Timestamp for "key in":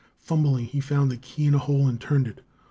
1.17-1.51